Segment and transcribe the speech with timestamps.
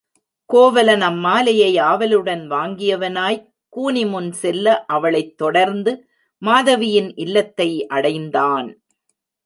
[0.49, 5.93] கோவலன் அம்மாலையை ஆவலுடன் வாங்கியவனாய்க் கூனி முன் செல்ல அவளைத் தொடர்ந்து
[6.41, 8.69] மாதவியின் இல்லத்தை அடைந்தான்.